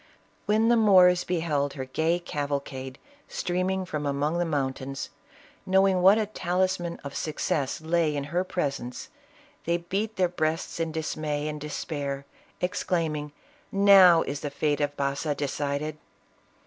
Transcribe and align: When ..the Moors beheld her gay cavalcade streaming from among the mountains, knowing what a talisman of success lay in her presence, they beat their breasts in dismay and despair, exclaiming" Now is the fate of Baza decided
When 0.47 0.69
..the 0.69 0.75
Moors 0.75 1.23
beheld 1.23 1.73
her 1.73 1.85
gay 1.85 2.17
cavalcade 2.17 2.97
streaming 3.27 3.85
from 3.85 4.07
among 4.07 4.39
the 4.39 4.45
mountains, 4.47 5.11
knowing 5.63 6.01
what 6.01 6.17
a 6.17 6.25
talisman 6.25 6.99
of 7.03 7.13
success 7.15 7.81
lay 7.81 8.15
in 8.15 8.23
her 8.33 8.43
presence, 8.43 9.09
they 9.65 9.77
beat 9.77 10.15
their 10.15 10.27
breasts 10.27 10.79
in 10.79 10.91
dismay 10.91 11.47
and 11.47 11.61
despair, 11.61 12.25
exclaiming" 12.61 13.31
Now 13.91 14.23
is 14.23 14.39
the 14.39 14.49
fate 14.49 14.81
of 14.81 14.97
Baza 14.97 15.35
decided 15.35 15.99